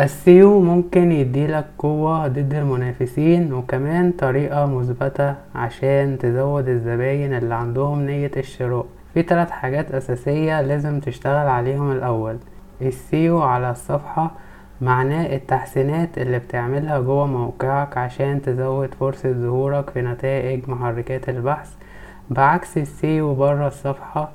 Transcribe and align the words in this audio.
ال 0.00 0.15
SEO 0.15 0.60
ممكن 0.60 1.12
يديلك 1.12 1.66
قوة 1.78 2.28
ضد 2.28 2.54
المنافسين 2.54 3.52
وكمان 3.52 4.12
طريقة 4.12 4.66
مثبتة 4.66 5.34
عشان 5.54 6.18
تزود 6.18 6.68
الزباين 6.68 7.34
اللي 7.34 7.54
عندهم 7.54 8.02
نية 8.06 8.30
الشراء. 8.36 8.86
في 9.14 9.22
تلات 9.22 9.50
حاجات 9.50 9.92
أساسية 9.92 10.60
لازم 10.60 11.00
تشتغل 11.00 11.48
عليهم 11.48 11.92
الأول. 11.92 12.36
ال 12.82 12.97
SEO 12.97 13.42
على 13.42 13.70
الصفحة 13.70 14.30
معناه 14.80 15.36
التحسينات 15.36 16.18
اللي 16.18 16.38
بتعملها 16.38 17.00
جوه 17.00 17.26
موقعك 17.26 17.96
عشان 17.96 18.42
تزود 18.42 18.94
فرصة 18.94 19.32
ظهورك 19.32 19.90
في 19.90 20.02
نتائج 20.02 20.68
محركات 20.68 21.28
البحث. 21.28 21.70
بعكس 22.30 22.78
ال 22.78 22.92
SEO 22.92 23.34
برا 23.34 23.66
الصفحة 23.66 24.30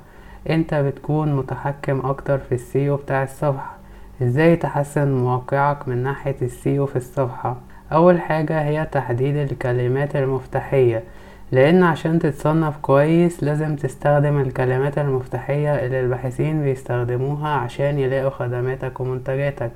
انت 0.50 0.74
بتكون 0.74 1.36
متحكم 1.36 2.06
أكتر 2.06 2.38
في 2.38 2.54
ال 2.54 2.64
SEO 2.64 2.96
بتاع 2.96 3.22
الصفحة. 3.22 3.76
إزاي 4.22 4.56
تحسن 4.56 5.12
موقعك 5.12 5.88
من 5.88 6.02
ناحية 6.02 6.36
السيو 6.42 6.86
في 6.86 6.96
الصفحة؟ 6.96 7.56
أول 7.92 8.20
حاجة 8.20 8.60
هي 8.62 8.86
تحديد 8.92 9.36
الكلمات 9.36 10.16
المفتاحية 10.16 11.02
لأن 11.52 11.82
عشان 11.82 12.18
تتصنف 12.18 12.76
كويس 12.82 13.44
لازم 13.44 13.76
تستخدم 13.76 14.40
الكلمات 14.40 14.98
المفتاحية 14.98 15.74
اللي 15.86 16.00
الباحثين 16.00 16.62
بيستخدموها 16.62 17.48
عشان 17.48 17.98
يلاقوا 17.98 18.30
خدماتك 18.30 19.00
ومنتجاتك 19.00 19.70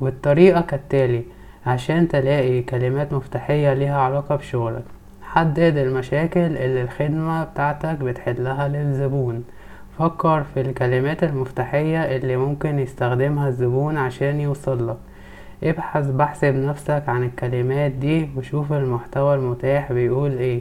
والطريقة 0.00 0.60
كالتالي 0.60 1.22
عشان 1.66 2.08
تلاقي 2.08 2.62
كلمات 2.62 3.12
مفتاحية 3.12 3.72
ليها 3.72 4.00
علاقة 4.00 4.36
بشغلك. 4.36 4.84
حدد 5.22 5.76
المشاكل 5.76 6.40
اللي 6.40 6.82
الخدمة 6.82 7.44
بتاعتك 7.44 7.98
بتحلها 7.98 8.68
للزبون. 8.68 9.44
فكر 10.02 10.42
في 10.54 10.60
الكلمات 10.60 11.24
المفتاحية 11.24 11.98
اللي 12.16 12.36
ممكن 12.36 12.78
يستخدمها 12.78 13.48
الزبون 13.48 13.96
عشان 13.96 14.40
يوصلك 14.40 14.96
ابحث 15.64 16.06
بحث 16.06 16.44
بنفسك 16.44 17.02
عن 17.08 17.22
الكلمات 17.24 17.90
دي 17.90 18.28
وشوف 18.36 18.72
المحتوى 18.72 19.34
المتاح 19.34 19.92
بيقول 19.92 20.30
إيه. 20.30 20.60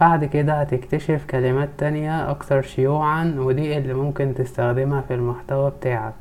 بعد 0.00 0.24
كده 0.24 0.52
هتكتشف 0.60 1.24
كلمات 1.30 1.68
تانية 1.78 2.30
أكثر 2.30 2.62
شيوعا 2.62 3.34
ودي 3.38 3.78
اللي 3.78 3.94
ممكن 3.94 4.34
تستخدمها 4.34 5.00
في 5.00 5.14
المحتوى 5.14 5.70
بتاعك. 5.70 6.14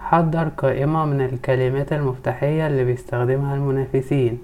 حضر 0.00 0.48
قائمة 0.48 1.04
من 1.04 1.20
الكلمات 1.20 1.92
المفتاحية 1.92 2.66
اللي 2.66 2.84
بيستخدمها 2.84 3.54
المنافسين. 3.54 4.38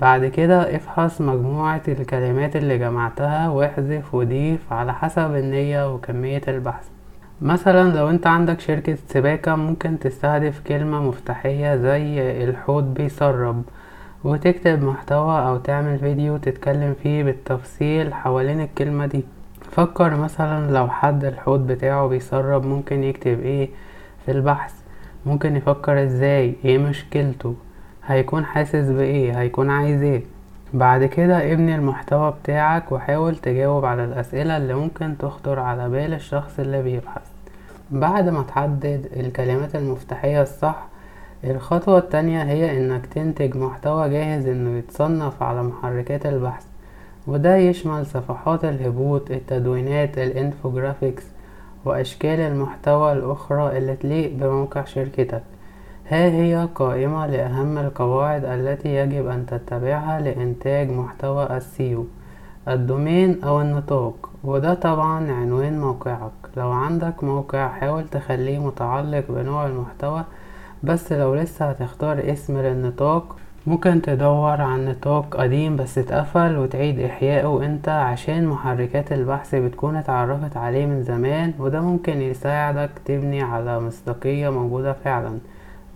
بعد 0.00 0.26
كده 0.26 0.76
افحص 0.76 1.20
مجموعة 1.20 1.82
الكلمات 1.88 2.56
اللي 2.56 2.78
جمعتها 2.78 3.48
واحذف 3.48 4.14
وضيف 4.14 4.72
على 4.72 4.94
حسب 4.94 5.34
النية 5.34 5.94
وكمية 5.94 6.42
البحث. 6.48 6.95
مثلا 7.42 7.96
لو 7.96 8.10
انت 8.10 8.26
عندك 8.26 8.60
شركة 8.60 8.98
سباكة 9.08 9.54
ممكن 9.54 9.98
تستهدف 9.98 10.60
كلمة 10.66 11.02
مفتاحية 11.02 11.76
زي 11.76 12.20
الحوض 12.44 12.94
بيسرب 12.94 13.62
وتكتب 14.24 14.82
محتوى 14.82 15.38
أو 15.48 15.56
تعمل 15.56 15.98
فيديو 15.98 16.36
تتكلم 16.36 16.94
فيه 17.02 17.22
بالتفصيل 17.22 18.14
حوالين 18.14 18.60
الكلمة 18.60 19.06
دي. 19.06 19.24
فكر 19.70 20.16
مثلا 20.16 20.70
لو 20.70 20.88
حد 20.88 21.24
الحوض 21.24 21.66
بتاعه 21.66 22.06
بيسرب 22.08 22.66
ممكن 22.66 23.04
يكتب 23.04 23.40
إيه 23.40 23.68
في 24.24 24.32
البحث. 24.32 24.74
ممكن 25.26 25.56
يفكر 25.56 26.02
إزاي؟ 26.04 26.54
إيه 26.64 26.78
مشكلته؟ 26.78 27.54
هيكون 28.06 28.44
حاسس 28.44 28.90
بإيه؟ 28.90 29.40
هيكون 29.40 29.70
عايز 29.70 30.02
إيه؟ 30.02 30.22
بعد 30.76 31.04
كده 31.04 31.52
ابني 31.52 31.74
المحتوى 31.74 32.34
بتاعك 32.42 32.92
وحاول 32.92 33.36
تجاوب 33.36 33.84
على 33.84 34.04
الأسئلة 34.04 34.56
اللي 34.56 34.74
ممكن 34.74 35.18
تخطر 35.18 35.58
على 35.58 35.88
بال 35.88 36.14
الشخص 36.14 36.58
اللي 36.58 36.82
بيبحث. 36.82 37.22
بعد 37.90 38.28
ما 38.28 38.42
تحدد 38.42 39.06
الكلمات 39.16 39.76
المفتاحية 39.76 40.42
الصح 40.42 40.86
الخطوة 41.44 41.98
التانية 41.98 42.42
هي 42.42 42.78
إنك 42.78 43.06
تنتج 43.06 43.56
محتوى 43.56 44.08
جاهز 44.08 44.46
إنه 44.46 44.78
يتصنف 44.78 45.42
على 45.42 45.62
محركات 45.62 46.26
البحث 46.26 46.64
وده 47.26 47.56
يشمل 47.56 48.06
صفحات 48.06 48.64
الهبوط 48.64 49.30
التدوينات 49.30 50.18
ال 50.18 50.26
infographics 50.26 51.24
وأشكال 51.84 52.40
المحتوى 52.40 53.12
الأخرى 53.12 53.78
اللي 53.78 53.96
تليق 53.96 54.32
بموقع 54.32 54.84
شركتك. 54.84 55.42
ها 56.10 56.26
هي 56.28 56.68
قائمة 56.74 57.26
لأهم 57.26 57.78
القواعد 57.78 58.44
التي 58.44 58.88
يجب 58.96 59.26
أن 59.28 59.46
تتبعها 59.46 60.20
لإنتاج 60.20 60.90
محتوى 60.90 61.56
ال 61.56 61.69
SEO 61.69 62.06
ال 62.68 62.79
domain 62.79 63.44
أو 63.44 63.60
النطاق. 63.60 64.30
وده 64.44 64.74
طبعا 64.74 65.32
عنوان 65.32 65.80
موقعك. 65.80 66.30
لو 66.56 66.70
عندك 66.70 67.24
موقع 67.24 67.68
حاول 67.68 68.08
تخليه 68.08 68.58
متعلق 68.58 69.24
بنوع 69.28 69.66
المحتوى 69.66 70.24
بس 70.82 71.12
لو 71.12 71.34
لسه 71.34 71.64
هتختار 71.70 72.32
اسم 72.32 72.58
للنطاق 72.58 73.36
ممكن 73.66 74.02
تدور 74.02 74.60
عن 74.60 74.84
نطاق 74.88 75.36
قديم 75.36 75.76
بس 75.76 75.98
اتقفل 75.98 76.56
وتعيد 76.56 77.00
إحيائه 77.00 77.60
أنت 77.64 77.88
عشان 77.88 78.46
محركات 78.46 79.12
البحث 79.12 79.54
بتكون 79.54 79.96
اتعرفت 79.96 80.56
عليه 80.56 80.86
من 80.86 81.02
زمان 81.02 81.52
وده 81.58 81.80
ممكن 81.80 82.22
يساعدك 82.22 82.90
تبني 83.04 83.42
على 83.42 83.80
مصداقية 83.80 84.48
موجودة 84.48 84.92
فعلا. 84.92 85.38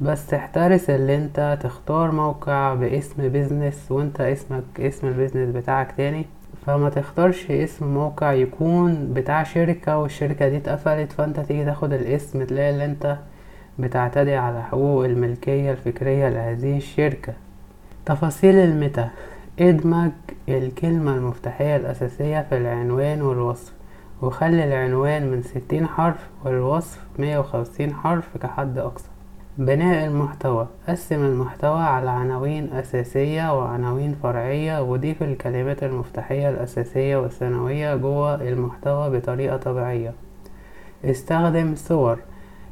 بس 0.00 0.34
احترس 0.34 0.90
اللي 0.90 1.16
انت 1.16 1.58
تختار 1.62 2.10
موقع 2.12 2.74
باسم 2.74 3.28
business 3.28 3.92
وانت 3.92 4.20
اسمك 4.20 4.64
اسم 4.80 5.06
ال 5.06 5.12
business 5.12 5.56
بتاعك 5.56 5.92
تاني. 5.96 6.26
فما 6.66 6.88
تختارش 6.90 7.50
اسم 7.50 7.94
موقع 7.94 8.32
يكون 8.32 9.12
بتاع 9.14 9.42
شركة 9.42 9.98
والشركة 9.98 10.48
دي 10.48 10.56
اتقفلت 10.56 11.12
فانت 11.12 11.40
تيجي 11.40 11.64
تاخد 11.64 11.92
الاسم 11.92 12.44
تلاقي 12.44 12.70
اللي 12.70 12.84
انت 12.84 13.16
بتعتدي 13.78 14.34
على 14.36 14.62
حقوق 14.62 15.04
الملكية 15.04 15.70
الفكرية 15.72 16.28
لهذه 16.28 16.76
الشركة. 16.76 17.32
تفاصيل 18.06 18.54
الميتا. 18.54 19.10
ادمج 19.60 20.10
الكلمة 20.48 21.14
المفتاحية 21.14 21.76
الأساسية 21.76 22.46
في 22.50 22.56
العنوان 22.56 23.22
والوصف 23.22 23.72
وخلي 24.22 24.64
العنوان 24.64 25.30
من 25.30 25.42
ستين 25.42 25.86
حرف 25.86 26.28
والوصف 26.44 26.98
مية 27.18 27.38
وخمسين 27.38 27.94
حرف 27.94 28.36
كحد 28.42 28.78
أقصى. 28.78 29.09
بناء 29.58 30.06
المحتوى 30.06 30.66
قسم 30.88 31.24
المحتوى 31.24 31.80
على 31.82 32.10
عناوين 32.10 32.72
أساسية 32.72 33.58
وعناوين 33.58 34.16
فرعية 34.22 34.82
وضيف 34.82 35.22
الكلمات 35.22 35.82
المفتاحية 35.82 36.50
الأساسية 36.50 37.16
والثانوية 37.16 37.96
جوه 37.96 38.34
المحتوى 38.34 39.18
بطريقة 39.18 39.56
طبيعية. 39.56 40.12
استخدم 41.04 41.74
صور 41.76 42.18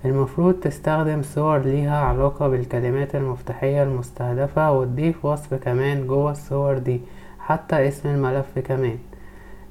المفروض 0.04 0.54
تستخدم 0.54 1.22
صور 1.22 1.58
ليها 1.58 1.98
علاقة 1.98 2.48
بالكلمات 2.48 3.14
المفتاحية 3.14 3.82
المستهدفة 3.82 4.72
وتضيف 4.72 5.24
وصف 5.24 5.54
كمان 5.54 6.06
جوه 6.06 6.30
الصور 6.30 6.78
دي 6.78 7.00
حتى 7.40 7.88
اسم 7.88 8.08
الملف 8.08 8.58
كمان. 8.58 8.98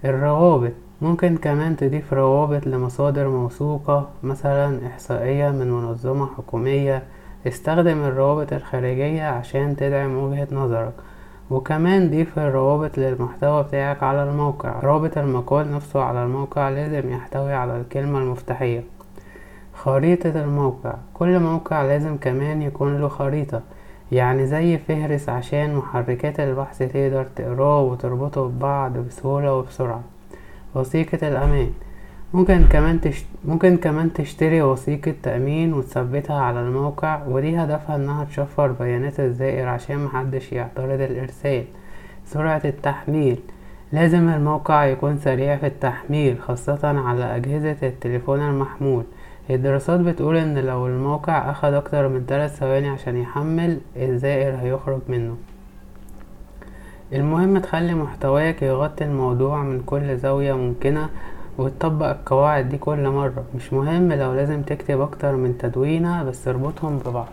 الروابط 0.06 0.72
ممكن 1.02 1.38
كمان 1.38 1.76
تضيف 1.76 2.14
روابط 2.14 2.68
لمصادر 2.68 3.28
موثوقة 3.30 4.10
مثلا 4.24 4.88
إحصائية 4.88 5.50
من 5.50 5.72
منظمة 5.72 6.26
حكومية. 6.38 7.04
استخدم 7.48 8.04
الروابط 8.04 8.54
الخارجية 8.54 9.24
عشان 9.24 9.76
تدعم 9.76 10.18
وجهة 10.18 10.48
نظرك. 10.52 10.94
وكمان 11.50 12.10
ضيف 12.10 12.40
الروابط 12.40 12.98
للمحتوى 12.98 13.64
بتاعك 13.64 14.04
على 14.04 14.24
الموقع. 14.24 14.80
رابط 14.80 15.18
المقال 15.18 15.72
نفسه 15.72 16.02
على 16.04 16.24
الموقع 16.24 16.70
لازم 16.70 17.12
يحتوي 17.12 17.54
على 17.54 17.78
الكلمة 17.82 18.20
المفتاحية. 18.20 18.84
خريطة 19.74 20.44
الموقع. 20.44 20.94
كل 21.14 21.40
موقع 21.40 21.82
لازم 21.82 22.18
كمان 22.18 22.62
يكون 22.62 23.02
له 23.02 23.08
خريطة. 23.08 23.62
يعني 24.12 24.48
زي 24.48 24.78
فهرس 24.78 25.30
عشان 25.30 25.76
محركات 25.76 26.40
البحث 26.40 26.78
تقدر 26.78 27.26
تقراه 27.36 27.82
وتربطه 27.82 28.48
ببعض 28.48 28.98
بسهولة 28.98 29.54
وبسرعة. 29.54 30.17
وثيقة 30.76 31.28
الأمان. 31.28 31.70
ممكن 32.34 32.64
كمان 32.64 33.02
تشت... 33.02 33.26
ممكن 33.46 33.78
كمان 33.78 34.14
تشتري 34.14 34.62
وثيقة 34.62 35.14
تأمين 35.24 35.74
وتثبتها 35.74 36.40
على 36.42 36.60
الموقع 36.60 37.22
ودي 37.28 37.58
هدفها 37.58 37.96
إنها 37.96 38.24
تشفر 38.26 38.68
بيانات 38.72 39.20
الزائر 39.20 39.68
عشان 39.68 40.06
محدش 40.06 40.52
يعترض 40.54 41.02
الإرسال. 41.02 41.64
سرعة 42.26 42.62
التحميل. 42.66 43.40
لازم 43.92 44.30
الموقع 44.30 44.86
يكون 44.86 45.18
سريع 45.18 45.58
في 45.58 45.68
التحميل 45.68 46.40
خاصة 46.42 46.80
على 46.84 47.36
أجهزة 47.36 47.78
التليفون 47.84 48.40
المحمول. 48.40 49.04
الدراسات 49.50 50.00
بتقول 50.00 50.38
إن 50.38 50.58
لو 50.58 50.88
الموقع 50.88 51.52
أخد 51.52 51.74
أكتر 51.74 52.08
من 52.08 52.26
3 52.28 52.54
ثواني 52.56 52.90
عشان 52.90 53.18
يحمل 53.18 53.80
الزائر 53.96 54.56
هيخرج 54.56 55.00
منه. 55.08 55.38
المهم 57.14 57.58
تخلي 57.58 57.94
محتواك 57.94 58.62
يغطي 58.62 59.04
الموضوع 59.04 59.64
من 59.64 59.82
كل 59.86 60.18
زاوية 60.18 60.54
ممكنة 60.54 61.10
وتطبق 61.58 62.06
القواعد 62.06 62.70
دي 62.70 62.78
كل 62.78 63.10
مرة. 63.10 63.44
مش 63.56 63.74
مهم 63.74 64.14
لو 64.14 64.34
لازم 64.34 64.62
تكتب 64.62 65.02
أكتر 65.02 65.36
من 65.36 65.58
تدوينة 65.58 66.24
بس 66.24 66.48
اربطهم 66.48 66.98
ببعض. 66.98 67.28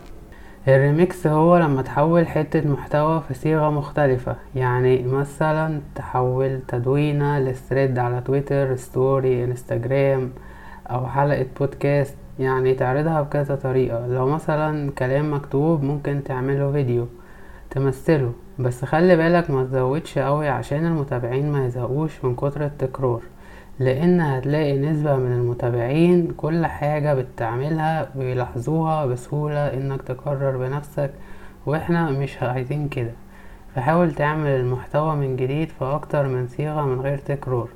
الريميكس 0.67 1.27
هو 1.27 1.57
لما 1.57 1.81
تحول 1.81 2.27
حتة 2.27 2.69
محتوى 2.69 3.21
في 3.27 3.33
صيغة 3.33 3.69
مختلفة. 3.69 4.35
يعني 4.55 5.03
مثلا 5.03 5.81
تحول 5.95 6.59
تدوينة 6.67 7.39
ل 7.39 7.48
thread 7.48 7.99
على 7.99 8.21
تويتر 8.21 8.75
story 8.75 9.43
انستجرام 9.43 10.31
أو 10.87 11.07
حلقة 11.07 11.45
بودكاست. 11.59 12.15
يعني 12.39 12.73
تعرضها 12.73 13.21
بكذا 13.21 13.55
طريقة. 13.55 14.07
لو 14.07 14.27
مثلا 14.27 14.91
كلام 14.91 15.33
مكتوب 15.33 15.83
ممكن 15.83 16.23
تعمله 16.23 16.71
فيديو. 16.71 17.07
تمثله. 17.69 18.33
بس 18.59 18.85
خلي 18.85 19.15
بالك 19.15 19.49
ما 19.49 19.63
تزودش 19.63 20.17
قوي 20.17 20.47
عشان 20.49 20.85
المتابعين 20.85 21.51
ما 21.51 21.65
يزهقوش 21.65 22.25
من 22.25 22.35
كتر 22.35 22.65
التكرار 22.65 23.21
لأن 23.79 24.21
هتلاقي 24.21 24.77
نسبة 24.77 25.15
من 25.15 25.31
المتابعين 25.31 26.31
كل 26.37 26.65
حاجة 26.65 27.13
بتعملها 27.13 28.09
بيلاحظوها 28.15 29.05
بسهولة 29.05 29.73
إنك 29.73 30.01
تكرر 30.01 30.57
بنفسك 30.57 31.11
وإحنا 31.65 32.11
مش 32.11 32.43
عايزين 32.43 32.89
كده. 32.89 33.11
فحاول 33.75 34.11
تعمل 34.11 34.47
المحتوى 34.49 35.15
من 35.15 35.35
جديد 35.35 35.69
في 35.69 35.85
أكتر 35.85 36.27
من 36.27 36.47
صيغة 36.47 36.81
من 36.85 37.01
غير 37.01 37.17
تكرار. 37.17 37.67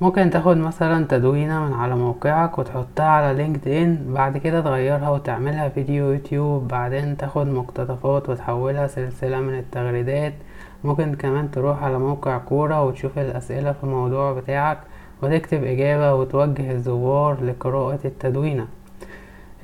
ممكن 0.00 0.30
تاخد 0.30 0.56
مثلا 0.56 1.06
تدوينة 1.06 1.66
من 1.66 1.72
على 1.72 1.96
موقعك 1.96 2.58
وتحطها 2.58 3.04
على 3.04 3.36
لينكد 3.36 3.68
ان 3.68 4.14
بعد 4.14 4.38
كده 4.38 4.60
تغيرها 4.60 5.10
وتعملها 5.10 5.68
فيديو 5.68 6.12
يوتيوب 6.12 6.68
بعدين 6.68 7.16
تاخد 7.16 7.46
مقتطفات 7.46 8.28
وتحولها 8.28 8.86
سلسلة 8.86 9.40
من 9.40 9.58
التغريدات. 9.58 10.32
ممكن 10.84 11.14
كمان 11.14 11.50
تروح 11.50 11.84
على 11.84 11.98
موقع 11.98 12.38
كورة 12.38 12.84
وتشوف 12.84 13.18
الأسئلة 13.18 13.72
في 13.72 13.84
الموضوع 13.84 14.32
بتاعك 14.32 14.78
وتكتب 15.22 15.64
إجابة 15.64 16.14
وتوجه 16.14 16.72
الزوار 16.72 17.44
لقراءة 17.44 17.98
التدوينة. 18.04 18.66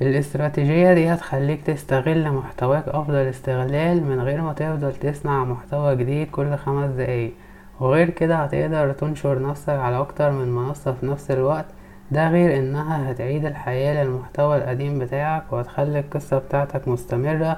الاستراتيجية 0.01 0.93
دي 0.93 1.13
هتخليك 1.13 1.61
تستغل 1.63 2.31
محتواك 2.31 2.87
أفضل 2.87 3.15
استغلال 3.15 4.03
من 4.03 4.21
غير 4.21 4.41
ما 4.41 4.53
تفضل 4.53 4.93
تصنع 4.93 5.43
محتوى 5.43 5.95
جديد 5.95 6.27
كل 6.31 6.55
خمس 6.55 6.91
دقايق. 6.91 7.33
وغير 7.81 8.09
كده 8.09 8.35
هتقدر 8.35 8.91
تنشر 8.91 9.41
نفسك 9.41 9.69
على 9.69 9.99
أكتر 9.99 10.31
من 10.31 10.51
منصة 10.51 10.91
في 10.91 11.05
نفس 11.05 11.31
الوقت. 11.31 11.65
ده 12.11 12.29
غير 12.29 12.57
إنها 12.59 13.11
هتعيد 13.11 13.45
الحياة 13.45 14.03
للمحتوى 14.03 14.57
القديم 14.57 14.99
بتاعك 14.99 15.43
وهتخلي 15.53 15.99
القصة 15.99 16.37
بتاعتك 16.37 16.87
مستمرة. 16.87 17.57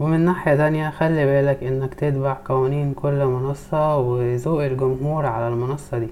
ومن 0.00 0.20
ناحية 0.20 0.54
تانية 0.56 0.90
خلي 0.90 1.26
بالك 1.26 1.62
إنك 1.64 1.94
تتبع 1.94 2.36
قوانين 2.44 2.94
كل 2.94 3.24
منصة 3.26 3.96
وذوق 3.96 4.64
الجمهور 4.64 5.26
على 5.26 5.48
المنصة 5.48 5.98
دي. 5.98 6.08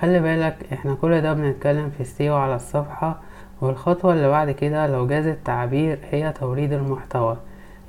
خلي 0.00 0.20
بالك 0.20 0.56
إحنا 0.72 0.94
كل 0.94 1.20
ده 1.20 1.32
بنتكلم 1.32 1.90
في 1.90 2.00
السيو 2.00 2.36
على 2.36 2.56
الصفحة 2.56 3.20
والخطوة 3.60 4.12
اللي 4.12 4.28
بعد 4.28 4.50
كده 4.50 4.86
لو 4.86 5.06
جاز 5.06 5.26
التعبير 5.26 5.98
هي 6.10 6.32
توريد 6.32 6.72
المحتوى. 6.72 7.36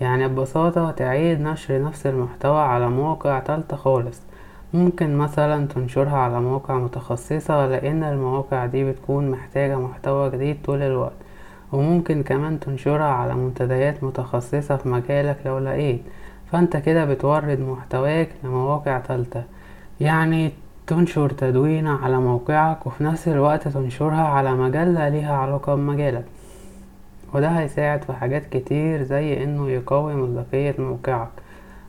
يعني 0.02 0.28
ببساطة 0.28 0.92
تعيد 0.92 1.42
نشر 1.42 1.81
نفس 1.81 2.08
المحتوى 2.08 2.60
على 2.62 2.90
مواقع 2.90 3.40
تالتة 3.40 3.78
خالص. 3.78 4.22
ممكن 4.74 5.18
مثلا 5.18 5.68
تنشرها 5.68 6.18
على 6.18 6.42
مواقع 6.42 6.78
متخصصة 6.78 7.68
لأن 7.68 8.04
المواقع 8.04 8.66
دي 8.66 8.92
بتكون 8.92 9.31
محتاجة 9.31 9.80
محتوى 9.80 10.30
جديد 10.30 10.58
طول 10.66 10.81
الوقت. 10.81 11.14
وممكن 11.72 12.24
كمان 12.24 12.60
تنشرها 12.60 13.06
على 13.06 13.36
منتديات 13.36 14.04
متخصصة 14.04 14.78
في 14.78 14.90
مجالك 14.90 15.38
لو 15.46 15.60
لقيت. 15.60 16.02
فأنت 16.52 16.78
كده 16.78 17.06
بتورد 17.06 17.60
محتواك 17.60 18.30
لمواقع 18.44 19.00
تالتة. 19.00 19.44
يعني 20.00 20.52
تنشر 20.88 21.30
تدوينة 21.30 22.00
على 22.04 22.18
موقعك 22.18 22.88
وفي 22.88 23.04
نفس 23.04 23.28
الوقت 23.28 23.68
تنشرها 23.68 24.28
على 24.28 24.54
مجلة 24.54 25.10
ليها 25.10 25.36
علاقة 25.36 25.76
بمجالك. 25.76 26.26
وده 27.34 27.48
هيساعد 27.48 28.04
في 28.04 28.14
حاجات 28.14 28.46
كتير 28.46 29.04
زي 29.04 29.44
إنه 29.44 29.69
يقوي 29.69 30.16
مصداقية 30.16 30.76
موقعك. 30.80 31.30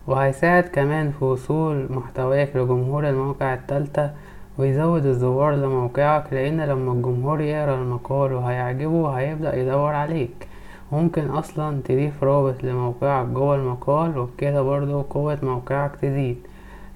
وهيساعد 0.06 0.62
كمان 0.62 1.10
في 1.18 1.24
وصول 1.24 1.86
محتواك 1.90 2.56
لجمهور 2.56 3.08
الموقع 3.08 3.54
التالتة 3.54 4.10
ويزود 4.58 5.06
الزوار 5.06 5.54
لموقعك 5.54 6.32
لأن 6.32 6.60
لما 6.60 6.92
الجمهور 6.92 7.40
يقرأ 7.40 7.74
المقال 7.74 8.32
وهيعجبه 8.32 9.08
هيبدأ 9.10 9.56
يدور 9.56 9.92
عليك. 9.94 10.48
ممكن 10.92 11.26
أصلا 11.26 11.80
تضيف 11.84 12.24
رابط 12.24 12.64
لموقعك 12.64 13.26
جوه 13.26 13.54
المقال 13.54 14.18
وبكده 14.18 14.62
برضو 14.62 15.02
قوة 15.02 15.38
موقعك 15.42 15.96
تزيد. 15.96 16.36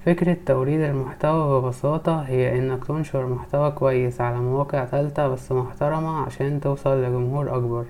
فكرة 0.05 0.37
توريد 0.45 0.81
المحتوى 0.81 1.61
ببساطة 1.61 2.19
هي 2.21 2.59
إنك 2.59 2.85
تنشر 2.85 3.25
محتوى 3.25 3.71
كويس 3.71 4.21
على 4.21 4.37
مواقع 4.37 4.85
تالتة 4.85 5.27
بس 5.27 5.51
محترمة 5.51 6.17
عشان 6.21 6.61
توصل 6.61 7.03
لجمهور 7.03 7.55
أكبر. 7.55 7.85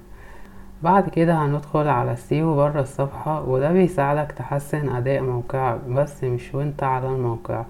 بعد 0.83 1.09
كده 1.09 1.33
هندخل 1.33 1.87
على 1.87 2.11
ال 2.11 2.22
SEO 2.22 2.55
برا 2.55 2.81
الصفحة 2.81 3.41
وده 3.49 3.71
بيساعدك 3.71 4.31
تحسن 4.31 4.89
أداء 4.89 5.21
موقعك 5.21 5.79
بس 5.89 6.23
مش 6.23 6.55
وأنت 6.55 6.83
على 6.83 7.07
الموقع. 7.07 7.63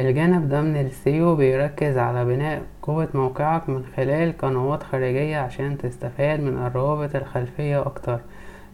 الجانب 0.00 0.48
ده 0.48 0.60
من 0.60 0.76
ال 0.80 0.94
SEO 0.94 1.36
بيركز 1.36 1.98
على 1.98 2.24
بناء 2.24 2.62
قوة 2.82 3.08
موقعك 3.14 3.68
من 3.68 3.84
خلال 3.96 4.38
قنوات 4.38 4.82
خارجية 4.82 5.38
عشان 5.38 5.78
تستفاد 5.78 6.40
من 6.40 6.66
الروابط 6.66 7.16
الخلفية 7.16 7.80
أكتر. 7.80 8.20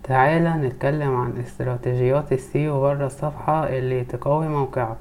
تعالى 0.05 0.51
نتكلم 0.69 1.17
عن 1.17 1.33
استراتيجيات 1.39 2.33
ال 2.33 2.45
SEO 2.45 2.81
برا 2.81 3.07
الصفحة 3.07 3.69
اللي 3.69 4.05
تقوي 4.05 4.49
موقعك. 4.49 4.97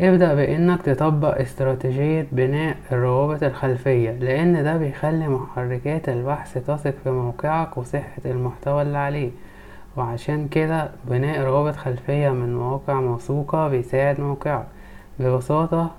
ابدأ 0.00 0.34
بإنك 0.34 0.82
تطبق 0.82 1.38
استراتيجية 1.40 2.26
بناء 2.32 2.76
الروابط 2.92 3.42
الخلفية 3.42 4.10
لأن 4.10 4.64
ده 4.64 4.76
بيخلي 4.76 5.28
محركات 5.28 6.08
البحث 6.08 6.54
تثق 6.54 6.94
في 7.04 7.10
موقعك 7.10 7.78
وصحة 7.78 8.22
المحتوى 8.24 8.82
اللي 8.82 8.98
عليه. 8.98 9.30
وعشان 9.96 10.48
كده 10.48 10.90
بناء 11.04 11.40
روابط 11.40 11.76
خلفية 11.76 12.30
من 12.30 12.56
مواقع 12.56 12.94
موثوقة 13.00 13.68
بيساعد 13.68 14.20
موقعك. 14.20 14.66
ببساطة 15.18 15.90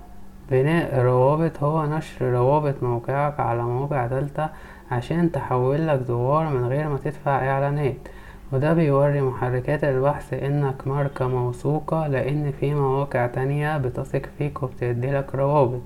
بناء 0.51 0.95
الروابط 0.99 1.63
هو 1.63 1.85
نشر 1.85 2.25
روابط 2.25 2.83
موقعك 2.83 3.39
على 3.39 3.61
مواقع 3.63 4.07
تالتة 4.07 4.49
عشان 4.91 5.31
تحول 5.31 5.87
لك 5.87 6.01
زوار 6.07 6.49
من 6.49 6.65
غير 6.65 6.89
ما 6.89 6.97
تدفع 6.97 7.49
إعلانات. 7.49 7.95
وده 8.51 8.73
بيوري 8.73 9.21
محركات 9.21 9.83
البحث 9.83 10.33
إنك 10.33 10.87
ماركة 10.87 11.27
موثوقة 11.27 12.07
لأن 12.07 12.51
في 12.59 12.73
مواقع 12.73 13.27
تانية 13.27 13.77
بتثق 13.77 14.21
فيك 14.37 14.63
وبتديلك 14.63 15.35
روابط. 15.35 15.81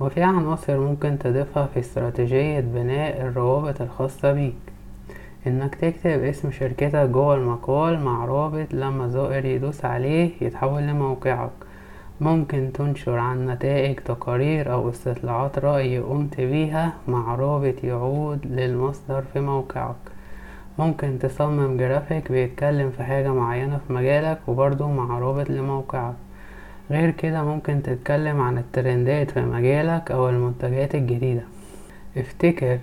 وفي 0.00 0.22
عناصر 0.22 0.80
ممكن 0.80 1.18
تضيفها 1.18 1.66
في 1.66 1.80
استراتيجية 1.80 2.60
بناء 2.60 3.20
الروابط 3.20 3.80
الخاصة 3.80 4.32
بيك. 4.32 4.54
إنك 5.46 5.74
تكتب 5.74 6.22
اسم 6.22 6.50
شركتك 6.50 7.08
جوه 7.08 7.34
المقال 7.34 8.00
مع 8.04 8.24
رابط 8.24 8.74
لما 8.74 9.08
زائر 9.08 9.44
يدوس 9.44 9.84
عليه 9.84 10.30
يتحول 10.40 10.82
لموقعك. 10.82 11.50
ممكن 12.20 12.72
تنشر 12.74 13.18
عن 13.18 13.46
نتائج 13.46 14.00
تقارير 14.00 14.72
أو 14.72 14.90
استطلاعات 14.90 15.58
رأي 15.58 15.98
قمت 15.98 16.40
بيها 16.40 16.92
مع 17.08 17.34
رابط 17.34 17.84
يعود 17.84 18.46
للمصدر 18.46 19.22
في 19.32 19.40
موقعك. 19.40 20.15
ممكن 20.78 21.18
تصمم 21.18 21.76
جرافيك 21.76 22.32
بيتكلم 22.32 22.90
في 22.90 23.02
حاجة 23.02 23.32
معينة 23.32 23.80
في 23.86 23.92
مجالك 23.92 24.38
وبرضه 24.46 24.88
مع 24.90 25.18
رابط 25.18 25.50
لموقعك. 25.50 26.14
غير 26.90 27.10
كده 27.10 27.44
ممكن 27.44 27.82
تتكلم 27.82 28.40
عن 28.40 28.58
الترندات 28.58 29.30
في 29.30 29.40
مجالك 29.40 30.10
أو 30.10 30.28
المنتجات 30.28 30.94
الجديدة. 30.94 31.42
افتكر 32.16 32.78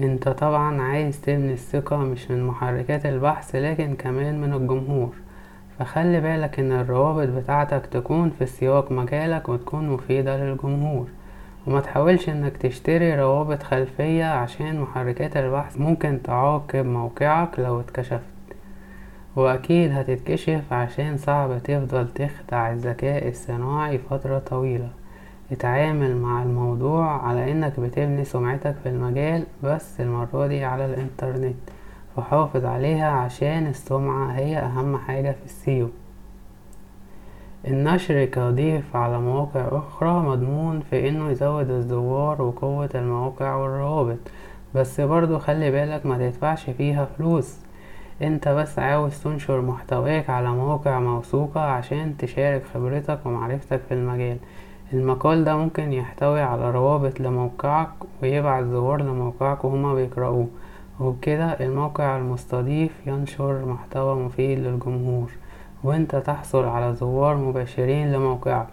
أنت 0.00 0.28
طبعا 0.28 0.82
عايز 0.82 1.20
تبني 1.20 1.52
الثقة 1.52 1.96
مش 1.96 2.30
من 2.30 2.46
محركات 2.46 3.06
البحث 3.06 3.56
لكن 3.56 3.94
كمان 3.94 4.40
من 4.40 4.52
الجمهور. 4.54 5.14
فخلي 5.78 6.20
بالك 6.20 6.58
إن 6.60 6.72
الروابط 6.72 7.28
بتاعتك 7.28 7.86
تكون 7.86 8.30
في 8.38 8.46
سياق 8.46 8.92
مجالك 8.92 9.48
وتكون 9.48 9.88
مفيدة 9.88 10.36
للجمهور. 10.36 11.06
وما 11.66 11.80
تحاولش 11.80 12.28
إنك 12.28 12.56
تشتري 12.56 13.14
روابط 13.14 13.62
خلفية 13.62 14.24
عشان 14.24 14.80
محركات 14.80 15.36
البحث 15.36 15.78
ممكن 15.80 16.22
تعاقب 16.22 16.86
موقعك 16.86 17.58
لو 17.58 17.80
اتكشفت. 17.80 18.20
وأكيد 19.36 19.92
هتتكشف 19.92 20.72
عشان 20.72 21.16
صعب 21.16 21.62
تفضل 21.62 22.08
تخدع 22.14 22.72
الذكاء 22.72 23.28
الصناعي 23.28 23.98
فترة 23.98 24.38
طويلة. 24.38 24.88
اتعامل 25.52 26.16
مع 26.16 26.42
الموضوع 26.42 27.26
على 27.26 27.52
إنك 27.52 27.80
بتبني 27.80 28.24
سمعتك 28.24 28.74
في 28.82 28.88
المجال 28.88 29.44
بس 29.62 30.00
المرة 30.00 30.46
دي 30.46 30.64
على 30.64 30.84
الإنترنت 30.84 31.54
وحافظ 32.16 32.64
عليها 32.64 33.10
عشان 33.10 33.66
السمعة 33.66 34.32
هي 34.32 34.58
أهم 34.58 34.96
حاجة 34.96 35.30
في 35.30 35.44
السيو. 35.44 35.88
النشر 37.66 38.24
كضيف 38.24 38.96
على 38.96 39.20
مواقع 39.20 39.68
أخرى 39.72 40.10
مضمون 40.20 40.80
في 40.80 41.08
إنه 41.08 41.30
يزود 41.30 41.70
الزوار 41.70 42.42
وقوة 42.42 42.90
المواقع 42.94 43.54
والروابط. 43.54 44.18
بس 44.74 45.00
برضو 45.00 45.38
خلي 45.38 45.70
بالك 45.70 46.06
ما 46.06 46.18
تدفعش 46.18 46.70
فيها 46.70 47.04
فلوس. 47.04 47.58
انت 48.22 48.48
بس 48.48 48.78
عاوز 48.78 49.22
تنشر 49.22 49.60
محتواك 49.60 50.30
على 50.30 50.50
مواقع 50.50 51.00
موثوقة 51.00 51.60
عشان 51.60 52.16
تشارك 52.16 52.62
خبرتك 52.74 53.18
ومعرفتك 53.24 53.80
في 53.88 53.94
المجال. 53.94 54.36
المقال 54.92 55.44
ده 55.44 55.56
ممكن 55.56 55.92
يحتوي 55.92 56.40
على 56.40 56.70
روابط 56.70 57.20
لموقعك 57.20 57.88
ويبعت 58.22 58.64
زوار 58.64 59.02
لموقعك 59.02 59.64
وهما 59.64 59.94
بيقرأوه. 59.94 60.48
وبكده 61.00 61.44
الموقع 61.44 62.16
المستضيف 62.16 62.92
ينشر 63.06 63.64
محتوى 63.64 64.14
مفيد 64.14 64.58
للجمهور. 64.58 65.30
وانت 65.84 66.16
تحصل 66.16 66.64
على 66.64 66.94
زوار 66.94 67.36
مباشرين 67.36 68.12
لموقعك. 68.12 68.66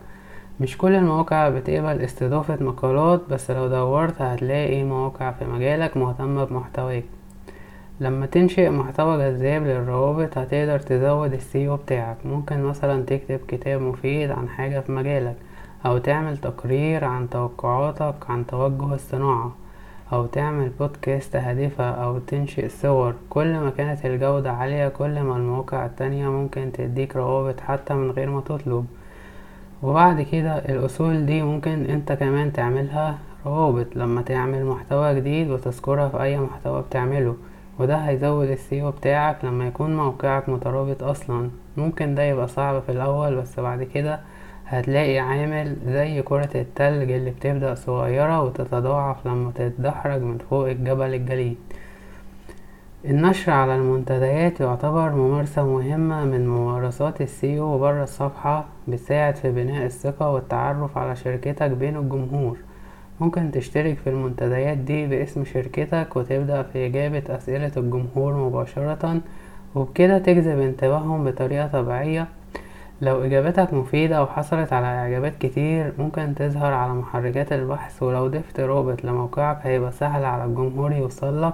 مش 0.60 0.78
كل 0.78 0.96
المواقع 0.96 1.50
بتقبل 1.50 2.02
استضافة 2.02 2.64
مقالات 2.64 3.22
بس 3.30 3.52
لو 3.52 3.68
دورت 3.68 4.22
هتلاقي 4.22 4.84
مواقع 4.84 5.32
في 5.32 5.46
مجالك 5.46 5.98
مهتمة 5.98 6.44
بمحتواك. 6.44 7.04
لما 8.00 8.26
تنشئ 8.26 8.70
محتوى 8.70 9.18
جذاب 9.18 9.64
للروابط 9.64 10.38
هتقدر 10.38 10.80
تزود 10.80 11.34
السيو 11.34 11.76
بتاعك. 11.76 12.18
ممكن 12.26 12.64
مثلا 12.64 13.06
تكتب 13.06 13.40
كتاب 13.48 13.82
مفيد 13.82 14.32
عن 14.32 14.50
حاجة 14.50 14.80
في 14.80 14.92
مجالك 14.92 15.36
أو 15.86 15.98
تعمل 15.98 16.38
تقرير 16.38 17.06
عن 17.06 17.30
توقعاتك 17.30 18.16
عن 18.30 18.48
توجه 18.48 18.94
الصناعة. 18.94 19.52
أو 20.14 20.26
تعمل 20.26 20.70
بودكاست 20.80 21.36
هادفة 21.36 21.84
أو 21.92 22.20
تنشئ 22.20 22.70
صور. 22.70 23.14
كل 23.30 23.54
ما 23.60 23.70
كانت 23.78 24.06
الجودة 24.06 24.52
عالية 24.52 24.88
كل 24.88 25.22
ما 25.22 25.36
المواقع 25.38 25.86
التانية 25.86 26.30
ممكن 26.30 26.72
تديك 26.74 27.16
روابط 27.16 27.60
حتى 27.60 27.94
من 27.94 28.12
غير 28.12 28.30
ما 28.30 28.42
تطلب. 28.42 28.86
وبعد 29.84 30.22
كده 30.22 30.58
الأصول 30.58 31.26
دي 31.26 31.42
ممكن 31.42 31.86
أنت 31.86 32.12
كمان 32.12 32.54
تعملها 32.54 33.18
روابط 33.46 33.88
لما 33.96 34.22
تعمل 34.22 34.66
محتوى 34.66 35.16
جديد 35.16 35.50
وتذكرها 35.50 36.10
في 36.10 36.22
أي 36.22 36.38
محتوى 36.40 36.82
بتعمله. 36.82 37.36
وده 37.80 37.96
هيزود 37.98 38.50
السيو 38.50 38.92
بتاعك 38.92 39.46
لما 39.46 39.68
يكون 39.68 39.96
موقعك 39.98 40.50
مترابط 40.50 41.04
أصلا. 41.04 41.50
ممكن 41.78 42.16
ده 42.16 42.24
يبقى 42.24 42.48
صعب 42.48 42.82
في 42.82 42.92
الأول 42.92 43.36
بس 43.36 43.60
بعد 43.60 43.84
كده 43.84 44.20
هتلاقي 44.72 45.20
عامل 45.20 45.76
زي 45.86 46.22
كرة 46.22 46.50
التلج 46.56 47.12
اللي 47.12 47.32
بتبدأ 47.32 47.76
صغيرة 47.76 48.42
وتتضاعف 48.44 49.28
لما 49.28 49.52
تتدحرج 49.56 50.22
من 50.22 50.38
فوق 50.50 50.70
الجبل 50.70 51.14
الجليد. 51.14 51.58
النشر 53.06 53.52
على 53.52 53.76
المنتديات 53.76 54.60
يعتبر 54.60 55.10
ممارسة 55.12 55.66
مهمة 55.66 56.26
من 56.26 56.48
ممارسات 56.48 57.22
السيو 57.22 57.78
بره 57.78 58.04
الصفحة 58.04 58.66
بتساعد 58.88 59.36
في 59.36 59.52
بناء 59.52 59.86
الثقة 59.86 60.32
والتعرف 60.32 60.98
على 60.98 61.16
شركتك 61.16 61.72
بين 61.72 61.98
الجمهور. 61.98 62.58
ممكن 63.20 63.52
تشترك 63.52 63.98
في 63.98 64.10
المنتديات 64.10 64.78
دي 64.78 65.08
باسم 65.08 65.46
شركتك 65.46 66.16
وتبدأ 66.16 66.64
في 66.64 66.86
إجابة 66.86 67.24
أسئلة 67.30 67.72
الجمهور 67.78 68.34
مباشرة 68.34 69.22
وبكده 69.76 70.18
تجذب 70.18 70.60
انتباههم 70.60 71.24
بطريقة 71.24 71.68
طبيعية 71.68 72.28
لو 73.02 73.24
إجابتك 73.24 73.74
مفيدة 73.74 74.24
وحصلت 74.24 74.74
على 74.74 74.86
إعجابات 74.86 75.36
كتير 75.36 75.94
ممكن 75.98 76.36
تظهر 76.36 76.74
على 76.74 76.94
محركات 76.94 77.54
البحث. 77.54 78.04
ولو 78.04 78.28
ضفت 78.28 78.60
رابط 78.60 79.06
لموقعك 79.06 79.58
هيبقى 79.62 79.92
سهل 79.92 80.26
على 80.26 80.46
الجمهور 80.46 80.92
يوصلك 80.92 81.54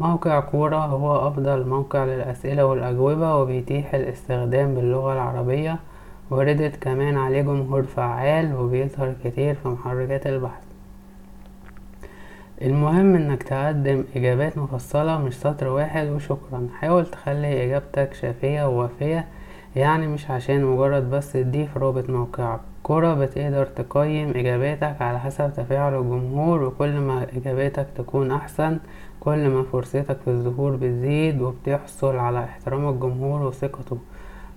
موقع 0.00 0.40
كورة 0.40 0.76
هو 0.76 1.28
أفضل 1.28 1.66
موقع 1.66 2.04
للأسئلة 2.04 2.64
والأجوبة 2.66 3.36
وبيتيح 3.36 3.94
الاستخدام 3.94 4.74
باللغة 4.74 5.12
العربية. 5.12 5.76
وردت 6.30 6.76
كمان 6.76 7.16
عليه 7.16 7.42
جمهور 7.42 7.82
فعال 7.82 8.54
وبيظهر 8.56 9.14
كتير 9.24 9.54
في 9.54 9.68
محركات 9.68 10.26
البحث. 10.26 10.62
المهم 12.62 13.14
إنك 13.14 13.42
تقدم 13.42 14.04
إجابات 14.16 14.58
مفصلة 14.58 15.18
مش 15.18 15.34
سطر 15.34 15.68
واحد 15.68 16.06
وشكرا. 16.06 16.68
حاول 16.80 17.06
تخلي 17.06 17.64
إجابتك 17.64 18.14
شافية 18.14 18.68
ووافية. 18.68 19.26
يعني 19.76 20.06
مش 20.06 20.30
عشان 20.30 20.64
مجرد 20.64 21.10
بس 21.10 21.32
تضيف 21.32 21.76
رابط 21.76 22.10
موقعك. 22.10 22.60
كرة 22.82 23.14
بتقدر 23.14 23.66
تقيم 23.66 24.30
إجاباتك 24.30 25.02
على 25.02 25.20
حسب 25.20 25.52
تفاعل 25.56 25.94
الجمهور 25.94 26.62
وكل 26.62 26.92
ما 26.92 27.26
إجاباتك 27.36 27.86
تكون 27.96 28.30
أحسن 28.30 28.78
كل 29.20 29.48
ما 29.48 29.62
فرصتك 29.62 30.16
في 30.24 30.30
الظهور 30.30 30.76
بتزيد 30.76 31.42
وبتحصل 31.42 32.16
على 32.16 32.44
احترام 32.44 32.88
الجمهور 32.88 33.42
وثقته. 33.42 33.98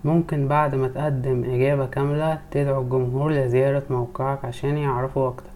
ممكن 0.06 0.48
بعد 0.48 0.76
ما 0.76 0.88
تقدم 0.88 1.44
إجابة 1.44 1.86
كاملة 1.86 2.40
تدعو 2.52 2.82
الجمهور 2.82 3.32
لزيارة 3.32 3.84
موقعك 3.90 4.46
عشان 4.46 4.78
يعرفوا 4.78 5.28
أكتر. 5.28 5.50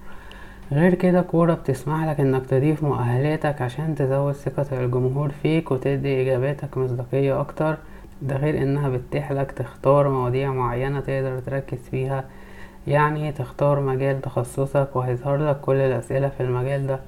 غير 0.72 0.94
كده 0.94 1.22
كورة 1.22 1.54
بتسمح 1.54 2.10
لك 2.10 2.20
إنك 2.20 2.46
تضيف 2.46 2.84
مؤهلاتك 2.84 3.62
عشان 3.62 3.96
تزود 3.96 4.34
ثقة 4.34 4.86
الجمهور 4.86 5.30
فيك 5.30 5.72
وتدي 5.72 6.22
إجاباتك 6.22 6.78
مصداقية 6.78 7.42
أكتر. 7.42 7.78
ده 8.22 8.36
غير 8.36 8.58
إنها 8.62 8.90
بتتيح 8.90 9.32
لك 9.32 9.52
تختار 9.52 10.10
مواضيع 10.10 10.52
معينة 10.54 11.00
تقدر 11.00 11.40
تركز 11.40 11.78
فيها. 11.92 12.24
يعني 12.88 13.32
تختار 13.32 13.80
مجال 13.80 14.22
تخصصك 14.22 14.90
وهيظهر 14.96 15.50
لك 15.50 15.60
كل 15.62 15.76
الأسئلة 15.76 16.30
في 16.30 16.44
المجال 16.44 16.88
ده. 16.88 17.00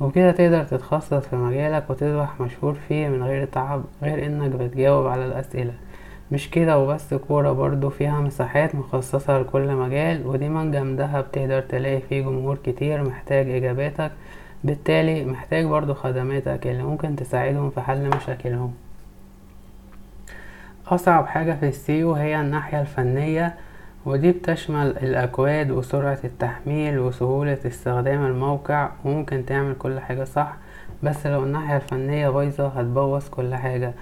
وبكده 0.00 0.30
تقدر 0.32 0.64
تتخصص 0.64 1.14
في 1.14 1.36
مجالك 1.36 1.90
وتصبح 1.90 2.40
مشهور 2.40 2.74
فيه 2.88 3.08
من 3.08 3.22
غير 3.22 3.44
تعب 3.44 3.82
غير 4.02 4.26
إنك 4.26 4.50
بتجاوب 4.50 5.06
على 5.06 5.26
الأسئلة. 5.26 5.72
مش 6.32 6.50
كده 6.50 6.78
وبس 6.78 7.14
كورة 7.14 7.52
برضو 7.52 7.90
فيها 7.90 8.20
مساحات 8.20 8.74
مخصصة 8.74 9.38
لكل 9.40 9.74
مجال 9.74 10.26
ودي 10.26 10.48
من 10.48 10.70
جنبها 10.70 11.20
بتقدر 11.20 11.60
تلاقي 11.60 12.00
فيه 12.00 12.22
جمهور 12.22 12.58
كتير 12.64 13.04
محتاج 13.04 13.50
إجاباتك. 13.50 14.12
بالتالي 14.64 15.24
محتاج 15.24 15.64
برضو 15.64 15.94
خدماتك 15.94 16.66
اللي 16.66 16.82
ممكن 16.82 17.16
تساعدهم 17.16 17.70
في 17.70 17.80
حل 17.80 18.10
مشاكلهم. 18.16 18.74
أصعب 20.88 21.26
حاجة 21.26 21.52
في 21.52 21.68
السيو 21.68 22.12
هي 22.12 22.40
الناحية 22.40 22.80
الفنية 22.80 23.54
ودي 24.06 24.32
بتشمل 24.32 24.86
الأكواد 24.86 25.70
وسرعة 25.70 26.18
التحميل 26.24 26.98
وسهولة 26.98 27.58
استخدام 27.66 28.26
الموقع 28.26 28.88
وممكن 29.04 29.44
تعمل 29.46 29.74
كل 29.74 30.00
حاجة 30.00 30.24
صح 30.24 30.56
بس 31.02 31.26
لو 31.26 31.42
الناحية 31.44 31.76
الفنية 31.76 32.28
بايظة 32.28 32.68
هتبوظ 32.68 33.28
كل 33.28 33.54
حاجة. 33.54 33.92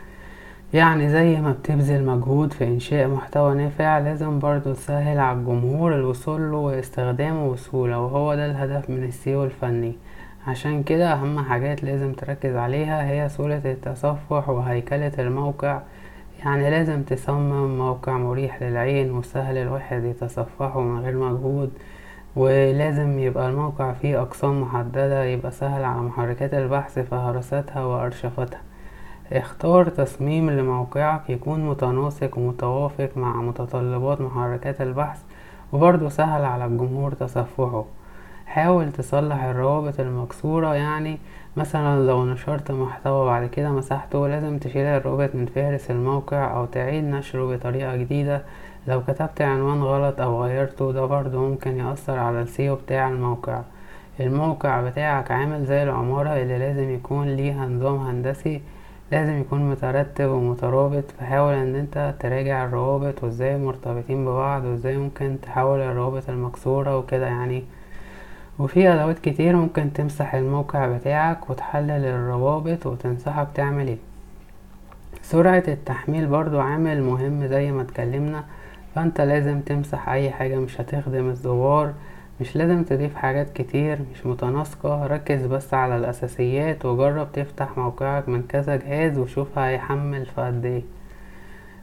يعني 0.72 1.08
زي 1.08 1.40
ما 1.40 1.52
بتبذل 1.52 2.04
مجهود 2.06 2.52
في 2.52 2.64
إنشاء 2.64 3.08
محتوى 3.08 3.54
نافع 3.54 3.98
لازم 3.98 4.38
برضو 4.38 4.72
تسهل 4.72 5.18
على 5.18 5.38
الجمهور 5.38 5.94
الوصول 5.94 6.50
له 6.50 6.56
واستخدامه 6.56 7.52
بسهولة 7.52 7.98
وهو 7.98 8.34
ده 8.34 8.46
الهدف 8.46 8.90
من 8.90 9.04
السيو 9.04 9.44
الفني. 9.44 9.92
عشان 10.46 10.82
كده 10.82 11.12
أهم 11.12 11.38
حاجات 11.44 11.84
لازم 11.84 12.12
تركز 12.12 12.56
عليها 12.56 13.10
هي 13.10 13.28
سهولة 13.28 13.60
التصفح 13.64 14.48
وهيكلة 14.48 15.12
الموقع 15.18 15.80
يعني 16.44 16.70
لازم 16.70 17.02
تصمم 17.02 17.78
موقع 17.78 18.18
مريح 18.18 18.62
للعين 18.62 19.10
وسهل 19.10 19.56
الواحد 19.58 20.04
يتصفحه 20.04 20.80
من 20.80 21.00
غير 21.00 21.16
مجهود 21.16 21.70
ولازم 22.36 23.18
يبقى 23.18 23.48
الموقع 23.48 23.92
فيه 23.92 24.22
أقسام 24.22 24.60
محددة 24.62 25.24
يبقى 25.24 25.50
سهل 25.50 25.84
على 25.84 26.00
محركات 26.00 26.54
البحث 26.54 26.98
فهرستها 26.98 27.84
وأرشفتها. 27.84 28.60
اختار 29.32 29.88
تصميم 29.88 30.50
لموقعك 30.50 31.30
يكون 31.30 31.68
متناسق 31.68 32.38
ومتوافق 32.38 33.10
مع 33.16 33.36
متطلبات 33.42 34.20
محركات 34.20 34.80
البحث 34.80 35.22
وبرضه 35.72 36.08
سهل 36.08 36.44
على 36.44 36.64
الجمهور 36.64 37.12
تصفحه. 37.12 37.84
حاول 38.46 38.92
تصلح 38.92 39.44
الروابط 39.44 40.00
المكسورة 40.00 40.74
يعني 40.74 41.18
مثلا 41.56 42.06
لو 42.06 42.24
نشرت 42.26 42.70
محتوى 42.70 43.26
بعد 43.26 43.46
كده 43.48 43.70
مسحته 43.70 44.28
لازم 44.28 44.58
تشيل 44.58 44.86
الرابط 44.86 45.34
من 45.34 45.46
فهرس 45.46 45.90
الموقع 45.90 46.56
أو 46.56 46.64
تعيد 46.66 47.04
نشره 47.04 47.56
بطريقة 47.56 47.96
جديدة. 47.96 48.42
لو 48.86 49.02
كتبت 49.02 49.42
عنوان 49.42 49.82
غلط 49.82 50.20
أو 50.20 50.44
غيرته 50.44 50.92
ده 50.92 51.04
برضه 51.06 51.38
ممكن 51.38 51.76
يأثر 51.78 52.18
على 52.18 52.42
السيو 52.42 52.74
بتاع 52.74 53.08
الموقع. 53.08 53.60
الموقع 54.20 54.80
بتاعك 54.80 55.30
عامل 55.30 55.64
زي 55.64 55.82
العمارة 55.82 56.28
اللي 56.42 56.58
لازم 56.58 56.90
يكون 56.90 57.28
ليها 57.28 57.66
نظام 57.66 57.96
هندسي 57.96 58.60
لازم 59.12 59.40
يكون 59.40 59.70
مترتب 59.70 60.28
ومترابط. 60.28 61.04
فحاول 61.18 61.54
إن 61.54 61.74
أنت 61.74 62.14
تراجع 62.20 62.64
الروابط 62.64 63.24
وإزاي 63.24 63.58
مرتبطين 63.58 64.24
ببعض 64.24 64.64
وإزاي 64.64 64.96
ممكن 64.96 65.36
تحول 65.42 65.80
الروابط 65.80 66.28
المكسورة 66.28 66.98
وكده 66.98 67.26
يعني. 67.26 67.64
وفي 68.60 68.88
أدوات 68.88 69.18
كتير 69.18 69.56
ممكن 69.56 69.92
تمسح 69.92 70.34
الموقع 70.34 70.86
بتاعك 70.86 71.50
وتحلل 71.50 72.04
الروابط 72.04 72.86
وتنصحك 72.86 73.48
تعمل 73.54 73.88
إيه. 73.88 73.96
سرعة 75.22 75.64
التحميل 75.68 76.26
برضو 76.26 76.60
عامل 76.60 77.02
مهم 77.02 77.46
زي 77.46 77.72
ما 77.72 77.82
اتكلمنا 77.82 78.44
فأنت 78.94 79.20
لازم 79.20 79.60
تمسح 79.60 80.08
أي 80.08 80.30
حاجة 80.30 80.56
مش 80.56 80.80
هتخدم 80.80 81.28
الزوار 81.28 81.92
مش 82.40 82.56
لازم 82.56 82.82
تضيف 82.84 83.14
حاجات 83.14 83.52
كتير 83.52 83.98
مش 84.14 84.26
متناسقة 84.26 85.06
ركز 85.06 85.46
بس 85.46 85.74
على 85.74 85.96
الأساسيات 85.96 86.84
وجرب 86.84 87.32
تفتح 87.32 87.78
موقعك 87.78 88.28
من 88.28 88.42
كذا 88.42 88.76
جهاز 88.76 89.18
وشوف 89.18 89.58
هيحمل 89.58 90.26
في 90.26 90.40
قد 90.40 90.64
إيه. 90.64 90.82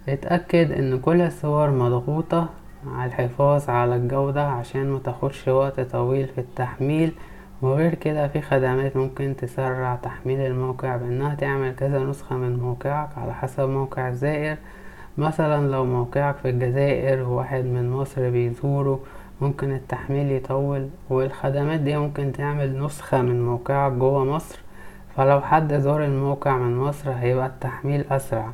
اتأكد 0.10 0.72
إن 0.72 1.00
كل 1.00 1.22
الصور 1.22 1.72
مضغوطة 1.72 2.50
على 2.96 3.06
الحفاظ 3.06 3.70
على 3.70 3.96
الجودة 3.96 4.48
عشان 4.48 4.92
متاخدش 4.92 5.48
وقت 5.48 5.80
طويل 5.80 6.28
في 6.28 6.42
التحميل. 6.42 7.12
وغير 7.62 7.94
كده 7.96 8.28
في 8.28 8.42
خدمات 8.42 8.98
ممكن 8.98 9.36
تسرع 9.38 9.96
تحميل 9.96 10.40
الموقع 10.42 10.96
بأنها 10.96 11.36
تعمل 11.36 11.76
كذا 11.76 12.00
نسخة 12.00 12.36
من 12.36 12.60
موقعك 12.60 13.10
على 13.18 13.34
حسب 13.34 13.70
موقع 13.70 14.08
الزائر 14.10 14.58
مثلا 15.18 15.68
لو 15.72 15.86
موقعك 15.86 16.36
في 16.36 16.50
الجزائر 16.50 17.22
وواحد 17.30 17.64
من 17.66 17.92
مصر 17.92 18.30
بيزوره 18.30 19.00
ممكن 19.42 19.72
التحميل 19.72 20.32
يطول. 20.32 20.90
والخدمات 21.10 21.80
دي 21.80 21.98
ممكن 21.98 22.32
تعمل 22.32 22.80
نسخة 22.86 23.22
من 23.22 23.46
موقعك 23.46 23.92
جوه 23.92 24.26
مصر. 24.26 24.60
فلو 25.16 25.42
حد 25.42 25.74
زار 25.74 26.06
الموقع 26.06 26.58
من 26.58 26.78
مصر 26.78 27.12
هيبقى 27.12 27.48
التحميل 27.48 28.06
أسرع. 28.12 28.52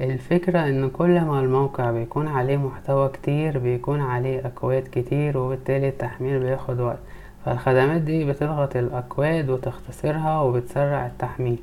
الفكرة 0.00 0.58
إن 0.66 0.90
كل 0.90 1.20
ما 1.20 1.40
الموقع 1.40 1.90
بيكون 1.90 2.28
عليه 2.28 2.56
محتوى 2.56 3.08
كتير 3.08 3.58
بيكون 3.58 4.00
عليه 4.00 4.46
أكواد 4.46 4.88
كتير 4.92 5.38
وبالتالي 5.38 5.88
التحميل 5.88 6.38
بياخد 6.38 6.80
وقت. 6.80 6.98
فالخدمات 7.44 8.00
دي 8.00 8.24
بتضغط 8.24 8.76
الأكواد 8.76 9.50
وتختصرها 9.50 10.40
وبتسرع 10.40 11.06
التحميل. 11.06 11.58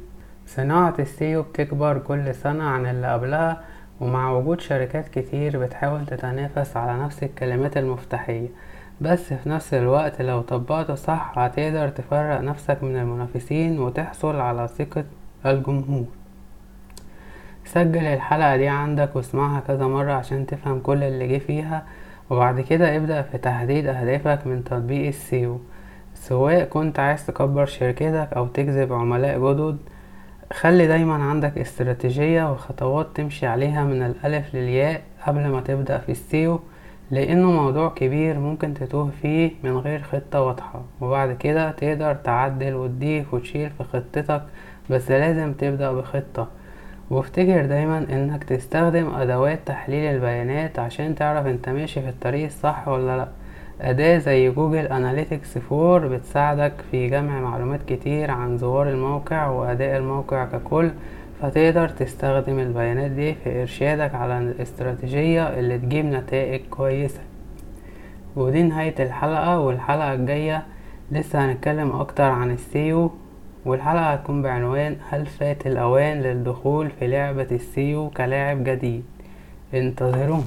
صناعة 0.48 0.94
السيو 1.00 1.44
بتكبر 1.44 1.98
كل 1.98 2.36
سنة 2.36 2.64
عن 2.64 2.86
اللي 2.86 3.14
قبلها 3.14 3.62
ومع 4.00 4.32
وجود 4.32 4.62
شركات 4.62 5.08
كتير 5.08 5.60
بتحاول 5.60 6.06
تتنافس 6.06 6.78
على 6.78 7.04
نفس 7.04 7.24
الكلمات 7.24 7.78
المفتاحية. 7.78 8.48
بس 9.02 9.34
في 9.34 9.50
نفس 9.50 9.74
الوقت 9.74 10.22
لو 10.22 10.42
طبقته 10.42 10.96
صح 10.96 11.38
هتقدر 11.38 11.90
تفرق 11.90 12.42
نفسك 12.42 12.84
من 12.84 12.96
المنافسين 12.98 13.80
وتحصل 13.80 14.36
على 14.36 14.68
ثقة 14.68 15.04
الجمهور. 15.46 16.06
سجل 17.66 18.06
الحلقة 18.06 18.58
دي 18.58 18.68
عندك 18.68 19.16
واسمعها 19.16 19.60
كذا 19.60 19.88
مرة 19.88 20.12
عشان 20.14 20.46
تفهم 20.46 20.80
كل 20.80 21.04
اللي 21.04 21.28
جه 21.28 21.38
فيها 21.38 21.84
وبعد 22.30 22.62
كده 22.62 22.96
ابدأ 22.96 23.22
في 23.22 23.38
تحديد 23.38 23.86
أهدافك 23.86 24.48
من 24.48 24.64
تطبيق 24.64 25.08
السيو. 25.08 25.60
سواء 26.16 26.64
كنت 26.64 27.00
عايز 27.00 27.26
تكبر 27.26 27.66
شركتك 27.66 28.28
أو 28.36 28.48
تجذب 28.48 28.94
عملاء 28.94 29.52
جدد 29.54 29.78
خلي 30.54 30.88
دايما 30.88 31.14
عندك 31.14 31.58
استراتيجية 31.58 32.52
وخطوات 32.52 33.08
تمشي 33.16 33.46
عليها 33.48 33.84
من 33.84 34.04
الألف 34.04 34.56
للياء 34.56 35.02
قبل 35.28 35.48
ما 35.48 35.62
تبدأ 35.62 35.98
في 35.98 36.12
السيو 36.12 36.60
لأنه 37.12 37.52
موضوع 37.52 37.90
كبير 37.90 38.40
ممكن 38.40 38.74
تتوه 38.74 39.10
فيه 39.22 39.52
من 39.64 39.78
غير 39.78 40.02
خطة 40.02 40.42
واضحة. 40.42 40.82
وبعد 41.02 41.34
كده 41.38 41.72
تقدر 41.72 42.14
تعدل 42.14 42.74
وتضيف 42.74 43.34
وتشيل 43.34 43.70
في 43.70 43.84
خطتك 43.84 44.42
بس 44.90 45.12
لازم 45.12 45.54
تبدأ 45.54 45.92
بخطة. 45.92 46.48
وافتكر 47.12 47.66
دايما 47.66 47.98
إنك 47.98 48.44
تستخدم 48.44 49.16
أدوات 49.16 49.60
تحليل 49.66 50.16
البيانات 50.16 50.80
عشان 50.80 51.16
تعرف 51.16 51.46
أنت 51.48 51.70
ماشي 51.70 52.02
في 52.02 52.10
الطريق 52.10 52.46
الصح 52.46 52.88
ولا 52.88 53.18
لأ. 53.18 53.28
أداة 53.82 54.18
زي 54.18 54.50
Google 54.50 54.86
Analytics 54.88 55.58
four 55.58 56.08
بتساعدك 56.08 56.74
في 56.92 57.10
جمع 57.10 57.40
معلومات 57.40 57.80
كتير 57.88 58.32
عن 58.32 58.58
زوار 58.58 58.90
الموقع 58.90 59.48
وأداء 59.48 59.98
الموقع 59.98 60.46
ككل 60.46 60.92
فتقدر 61.42 61.90
تستخدم 61.90 62.60
البيانات 62.60 63.12
دي 63.12 63.34
في 63.34 63.62
إرشادك 63.62 64.16
على 64.16 64.38
الاستراتيجية 64.38 65.60
اللي 65.60 65.78
تجيب 65.78 66.06
نتائج 66.06 66.62
كويسة. 66.70 67.20
ودي 68.36 68.64
نهاية 68.64 68.96
الحلقة 69.00 69.60
والحلقة 69.60 70.14
الجاية 70.14 70.64
لسه 71.12 71.46
هنتكلم 71.46 71.92
أكتر 71.92 72.24
عن 72.24 72.52
السيو. 72.52 73.12
والحلقة 73.66 74.14
هتكون 74.14 74.42
بعنوان 74.42 74.98
هل 75.10 75.26
فات 75.26 75.68
الأوان 75.68 76.22
للدخول 76.22 76.90
في 77.00 77.08
لعبة 77.08 77.48
السيو 77.52 78.10
كلاعب 78.10 78.64
جديد؟ 78.64 79.04
انتظرونا. 79.74 80.44